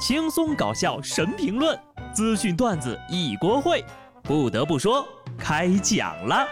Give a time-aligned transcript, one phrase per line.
[0.00, 1.78] 轻松搞笑神评论，
[2.14, 3.84] 资讯段子一锅烩。
[4.22, 6.48] 不得不说，开讲了。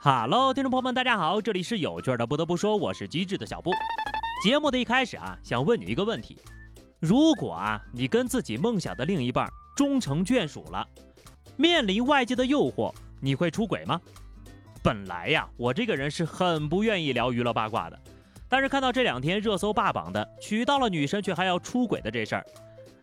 [0.00, 2.24] 哈喽，听众朋友们，大家好，这里是有趣的。
[2.24, 3.72] 不得不说，我是机智的小布。
[4.44, 6.38] 节目的一开始啊，想问你一个问题：
[7.00, 10.86] 如果啊，你跟自己梦想的另一半终成眷属了，
[11.56, 12.94] 面临外界的诱惑。
[13.24, 13.98] 你会出轨吗？
[14.82, 17.98] 本来呀，我这个人是很不愿意聊娱乐八卦的，
[18.50, 22.44] 但是看到这两天热搜霸榜的娶到了女神却还要出轨的这事儿，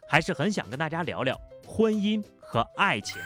[0.08, 1.36] 还是很想跟大家聊聊
[1.66, 3.20] 婚姻和爱情。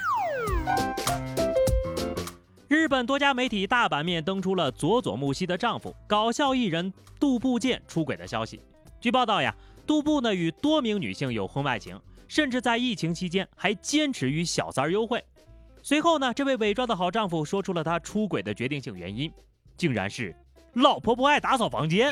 [2.70, 8.62] 日本多家媒体大版面登出了佐佐木希的丈夫搞笑艺人杜部健出轨的消息。
[9.02, 9.54] 据报道呀，
[9.86, 12.00] 杜部呢与多名女性有婚外情，
[12.30, 15.22] 甚至在疫情期间还坚持与小三儿幽会。
[15.86, 19.32] 随后呢，这位伪装的好丈夫说出了他出轨的决定性原因，
[19.78, 20.36] 竟然是
[20.74, 22.12] 老婆不爱打扫房间。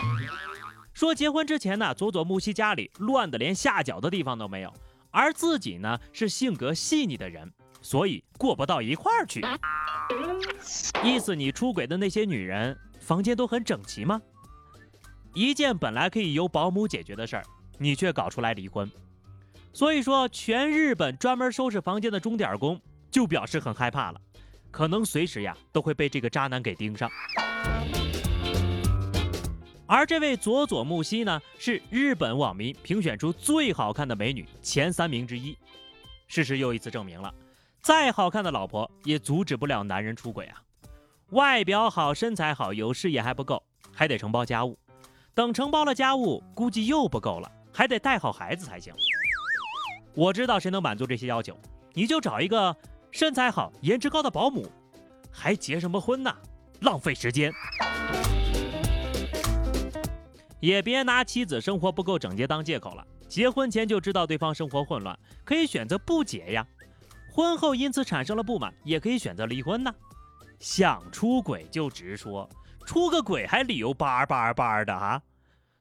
[0.94, 4.72] 说结婚之前呢，佐佐木希家里乱的连下脚的地方都没有，
[5.10, 9.44] 而自己呢是性格细腻的人，所以过不到一块儿去。
[11.04, 14.22] 意思你出轨的那些女人房间都很整齐吗？
[15.34, 17.44] 一件本来可以由保姆解决的事儿，
[17.80, 18.88] 你却搞出来离婚。
[19.74, 22.80] 所以说，全日本专门收拾房间的钟点工。
[23.14, 24.20] 就表示很害怕了，
[24.72, 27.08] 可能随时呀都会被这个渣男给盯上。
[29.86, 35.56] 而这位佐佐木希呢，是日本网民评选出最好看的美女前三名之一。
[36.26, 37.32] 事实又一次证明了，
[37.82, 40.60] 再好看的老婆也阻止不了男人出轨啊！
[41.30, 43.62] 外表好、身材好、有事业还不够，
[43.92, 44.76] 还得承包家务。
[45.36, 48.92] 等承包了家务，估计又不够了，还得带好孩子才行。
[50.16, 51.56] 我知道谁能满足这些要求，
[51.94, 52.76] 你就找一个。
[53.14, 54.68] 身材好、颜值高的保姆，
[55.32, 56.36] 还结什么婚呢？
[56.80, 57.54] 浪费时间。
[60.60, 63.06] 也别拿妻子生活不够整洁当借口了。
[63.28, 66.66] 结婚前就知道对方生活混乱，可以选择不结呀。
[67.32, 69.94] 婚后因此产生了不满，也可以选择离婚呢。
[70.60, 72.50] 想出轨就直说，
[72.84, 75.22] 出个轨还理由叭叭叭的哈。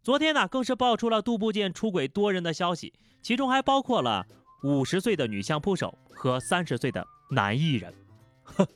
[0.03, 2.93] 昨天呢，更是爆出了杜部健出轨多人的消息，
[3.23, 4.27] 其中还包括了
[4.63, 7.05] 五十岁的女相扑手和三十岁的。
[7.31, 7.91] 男艺人，
[8.45, 8.67] 哼，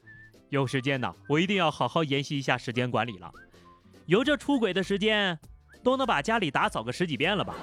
[0.48, 3.30] 有时间呢，我一定要好好研习一下时间管理了。
[4.06, 5.38] 有这出轨的时间，
[5.82, 7.54] 都能把家里打扫个十几遍了吧？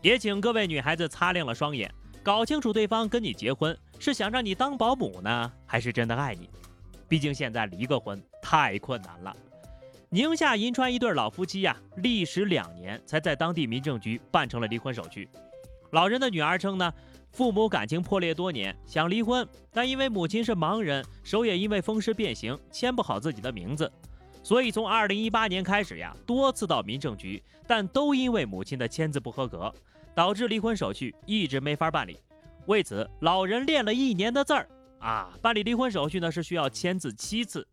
[0.00, 6.48] 也请各位女孩子擦亮了双眼，搞清楚对方跟你结婚是想让你当保姆呢，还是真的爱你？
[7.08, 9.36] 毕竟现在离个婚太困难了。
[10.10, 15.28] 宁夏银川一对老夫妻呀，历时两年才在当地民政局办成了离婚手续。
[15.90, 16.92] 老人的女儿称呢。
[17.30, 23.92] 父母感情破裂多年，想离婚，但因为母亲是盲人，手也因为风湿变形签不好自己的名字，
[24.42, 29.72] 所以从二零一八年开始呀，多次到民政局，但都因为母亲的签字不合格，
[30.14, 32.18] 导致离婚手续一直没法办理。
[32.64, 34.66] 为此，老人练了一年的字儿
[34.98, 37.64] 啊，办理离婚手续呢是需要签字七次，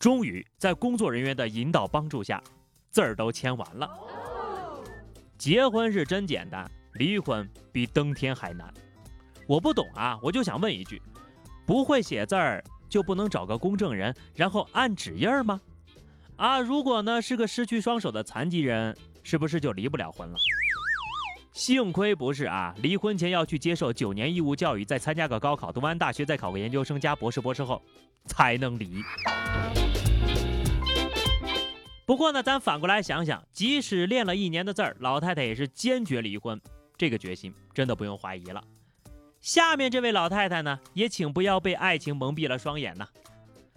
[0.00, 2.42] 终于在工作人员的引导帮助下，
[2.90, 3.86] 字儿都签完了。
[5.36, 8.72] 结婚是真简单，离婚比登天还难。
[9.46, 11.02] 我不懂啊，我就想问一句：
[11.66, 15.60] 不会写字儿就不能找个公证人，然后按指印儿吗？
[16.36, 20.38] 啊，如果呢是个失去双手的残疾人，是不是就离不了婚了？
[21.60, 27.82] 幸亏不是啊，离婚前要去接受九年义务教育，再参加个高考，读完大学再考个研究生加博士，博士后
[28.24, 29.02] 才能离。
[32.06, 36.58] 不过呢，咱反过来想想，即使练了一年的字儿，老太太也是坚决离婚，
[36.96, 38.64] 这个决心真的不用怀疑了。
[39.42, 43.06] 下面这位老太太呢，也请不要被爱情蒙蔽了双眼呐。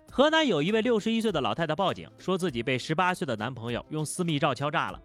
[0.10, 5.02] 河南有一位六十一岁的老太太报警，说自己被十八岁的男朋友用私密照敲诈了。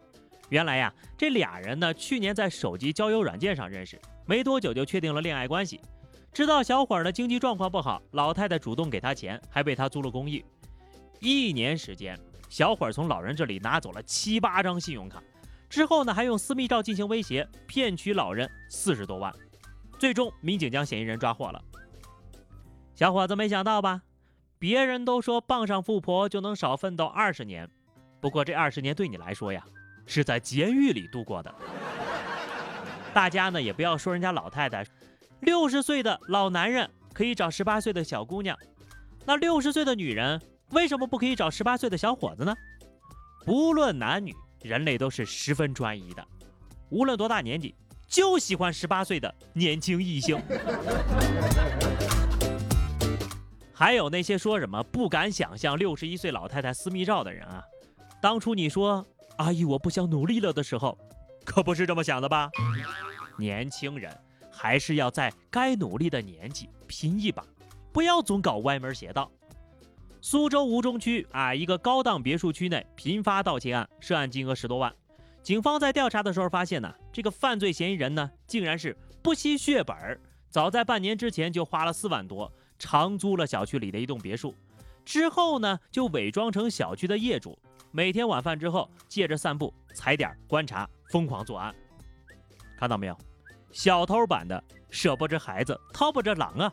[0.49, 5.81] 原来呀，这俩人呢，去年在手机交友软件上认识，没多久就确定了恋爱关系。
[6.33, 10.45] 知道小伙儿的经济状况不好，老太太主动给他钱，还为他租了公寓。
[11.21, 12.19] 一年时间，
[12.49, 15.23] 小伙儿从老人这里拿走了七八张信用卡，
[15.69, 19.35] 之后呢，还用私密照进行威胁，骗取老人四十多万。
[19.99, 21.63] 最终，民警将嫌疑人抓获了。
[22.95, 24.03] 小伙子，没想到吧？
[24.59, 27.69] 别人都说傍上富婆就能少奋斗二十年，
[28.21, 29.65] 不过这二十年对你来说呀，
[30.09, 31.55] 是在监狱里度过的。
[33.15, 34.85] 大家呢也不要说人家老太太，
[35.43, 38.59] 六十岁的老男人可以找十八岁的小姑娘，
[39.25, 42.53] 那六十岁的女人为什么不可以找十八岁的小伙子呢？
[43.45, 46.27] 不论男女，人类都是十分专一的，
[46.91, 47.75] 无论多大年纪。
[48.09, 50.43] 就喜欢十八岁的年轻异性。
[53.75, 57.63] 还有那些说什么不敢想象六十一岁老太太私密照的人啊，
[58.23, 59.07] 当初你说
[59.39, 60.97] 阿姨我不想努力了的时候，
[61.45, 62.51] 可不是这么想的吧？
[63.39, 64.17] 年轻人
[64.51, 67.45] 还是要在该努力的年纪拼一把，
[67.93, 69.31] 不要总搞歪门邪道。
[70.21, 74.93] 苏州吴中区啊，一个高档别墅区内频发盗窃案，涉案金额十多万。
[75.43, 80.21] 警方在调查的时候发现呢，这个犯罪嫌疑人呢，竟然是不惜血本儿，
[80.51, 82.53] 早在半年之前就花了四万多。
[82.81, 84.55] 长租了小区里的一栋别墅，
[85.05, 87.59] 之后呢，就伪装成小区的业主，
[87.91, 91.75] 每天晚饭之后借着散步、踩点、观察，疯狂作案。
[92.79, 93.17] 看到没有，
[93.73, 96.73] 小偷版的舍不得孩子，掏不着狼啊！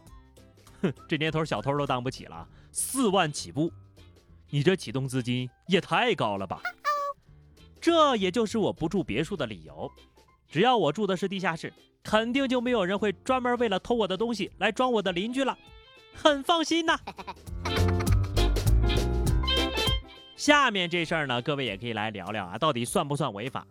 [0.82, 3.72] 哼， 这年头小偷都当不起了，四万起步，
[4.50, 6.62] 你这启动资金也太高了吧？
[7.80, 9.92] 这也就是我不住别墅的理由，
[10.48, 11.72] 只要我住的是地下室，
[12.04, 15.58] 肯定就没有人会专门为了偷我的东西来装我的邻居了。
[16.14, 16.98] 很放心呐。
[20.46, 23.66] 下面这事儿呢，各位也可以来聊聊啊，到底算不算违法？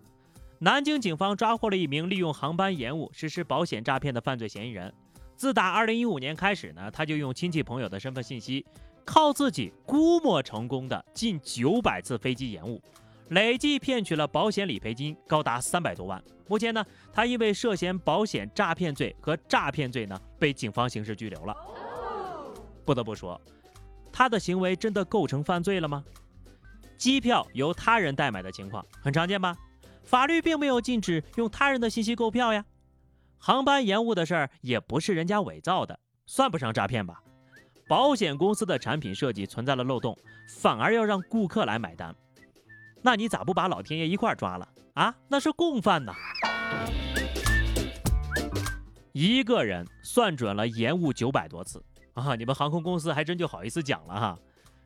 [0.58, 4.92] 南京警方抓获了一名利用航班延误实施保险诈骗的犯罪嫌疑人。
[5.36, 8.66] 自打2015年开始呢，他就用亲戚朋友的身份信息，
[9.04, 12.82] 靠自己估摸成功的近900次飞机延误，
[13.28, 16.20] 累计骗取了保险理赔金高达300多万。
[16.48, 21.56] 目前呢，他因为涉嫌保险诈骗罪和诈骗罪呢，被警方刑事拘留了。
[22.84, 23.40] 不得不说，
[24.10, 26.02] 他的行为真的构成犯罪了吗？
[26.96, 29.56] 机票由他人代买的情况很常见吧？
[30.02, 32.64] 法律并没有禁止用他人的信息购票呀。
[33.38, 37.22] 航班延误的事儿也不是人家伪造的，算不上诈骗吧？
[37.88, 40.16] 保险公司的产品设计存在了漏洞，
[40.48, 42.14] 反而要让顾客来买单，
[43.02, 45.14] 那你咋不把老天爷一块抓了啊？
[45.28, 46.14] 那是共犯呐！
[49.12, 51.82] 一个人算准了延误九百多次。
[52.14, 52.36] 啊！
[52.36, 54.38] 你们航空公司还真就好意思讲了哈，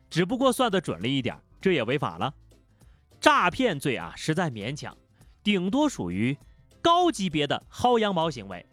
[0.09, 2.33] 只不过算得准了一点，这也违法了。
[3.19, 4.97] 诈骗罪啊，实在勉强，
[5.43, 6.37] 顶多属于
[6.81, 8.65] 高级别的薅羊毛行为。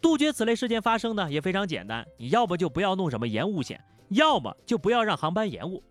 [0.00, 5.82] 杜绝此类事件发生呢，也非常简单，你要不就不要弄什么延误险，要么就不要让航班延误。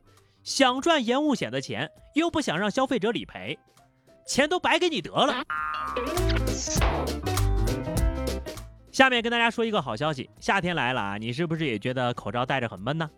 [0.43, 3.57] 想赚延误险的钱，又不想让消费者理赔，
[4.27, 5.43] 钱都白给你得了。
[8.91, 11.17] 下面跟大家说一个好消息，夏天来了啊！
[11.17, 13.09] 你是不是也觉得口罩戴着很闷呢？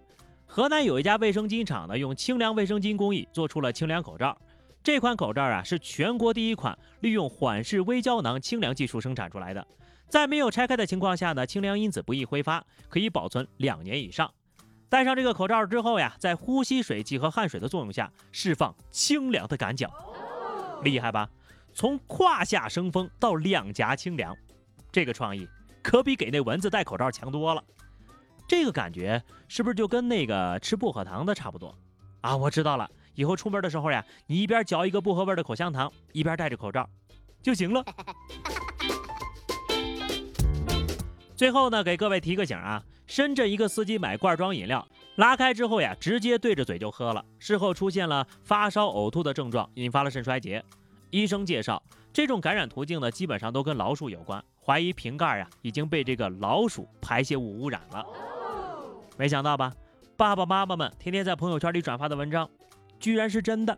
[0.47, 4.35] 河南有一家卫生巾厂呢，用清凉卫生巾工艺做出了清凉口罩。
[4.81, 9.67] 这款口罩啊，是全国第一款利用缓释微胶囊清凉技术生产出来的，
[10.07, 14.33] 在没有拆开的情况下呢，清凉因子不易挥发，可以保存两年以上。
[14.89, 19.91] 戴上这个口罩之后呀，在呼吸水气和汗水的作用下，释放清凉的感脚，
[20.81, 21.29] 厉害吧？
[21.73, 24.35] 从胯下生风到两颊清凉，
[24.91, 25.47] 这个创意。
[25.83, 27.63] 可比给那蚊子戴口罩强多了，
[28.47, 31.75] 这个感觉是不是就跟那个吃薄荷糖的差不多
[32.21, 32.35] 啊？
[32.35, 36.89] 我知道了，以后出门的时候呀，你一边嚼一个薄荷味的口香糖，一边戴着口罩
[37.41, 37.83] 就行了。
[41.35, 50.63] 最后呢，给各位提个醒啊，深圳一个司机买罐装饮料，拉开之后呀，直接对着嘴就喝了，事后出现了发烧、呕吐的症状，引发了肾衰竭。
[51.09, 54.43] 医生介绍，这种感染途径呢，基本上都跟老鼠有关。
[54.65, 58.05] 怀疑瓶盖呀已经被这个老鼠排泄物污染了，
[59.17, 59.73] 没想到吧？
[60.15, 62.49] 爸爸妈妈们天天在朋友圈里转发的文章，
[62.99, 63.77] 居然是真的。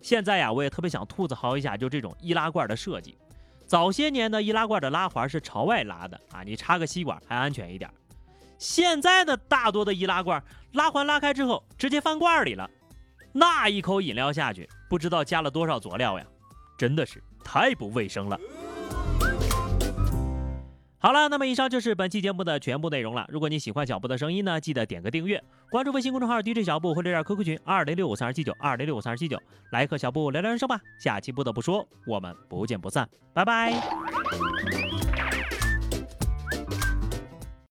[0.00, 3.16] 现在呀，我也特别想吐槽一下，就这种易拉罐的设计。
[3.66, 7.90] 早些年呢，易拉罐的拉环是朝外拉的啊，你插个吸管还安全一点。
[8.58, 12.70] 现在的大多的易拉罐拉环拉开之后，直接翻罐里了，
[13.32, 16.24] 那一口饮料下去，不知道加了多少佐料呀，
[16.78, 18.38] 真的是太不卫生了。
[21.06, 23.24] 好了，那么以上就是本期节目的全部内容了。
[23.28, 30.80] 如果你喜欢小布的声音呢，记得点个订阅，关注微信公众号 DJ 小布或者加 QQ 群二零六五三二七九二零六五三二七九，来和小布聊聊人生吧。
[30.98, 33.72] 下期不得不说，我们不见不散，拜拜。